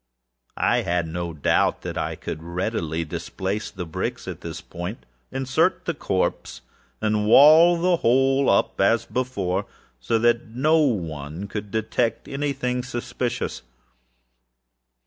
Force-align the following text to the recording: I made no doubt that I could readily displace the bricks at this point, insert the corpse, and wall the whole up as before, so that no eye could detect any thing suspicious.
I 0.57 0.81
made 0.81 1.05
no 1.13 1.31
doubt 1.31 1.83
that 1.83 1.95
I 1.95 2.15
could 2.15 2.41
readily 2.41 3.05
displace 3.05 3.69
the 3.69 3.85
bricks 3.85 4.27
at 4.27 4.41
this 4.41 4.59
point, 4.59 5.05
insert 5.31 5.85
the 5.85 5.93
corpse, 5.93 6.61
and 7.01 7.27
wall 7.27 7.79
the 7.79 7.97
whole 7.97 8.49
up 8.49 8.81
as 8.81 9.05
before, 9.05 9.67
so 9.99 10.17
that 10.17 10.47
no 10.47 11.13
eye 11.13 11.45
could 11.45 11.69
detect 11.69 12.27
any 12.27 12.51
thing 12.51 12.81
suspicious. 12.81 13.61